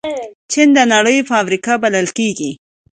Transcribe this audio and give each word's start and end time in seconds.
چین 0.51 0.67
د 0.77 0.79
نړۍ 0.93 1.17
فابریکې 1.29 1.73
بلل 1.83 2.07
کېږي. 2.17 2.51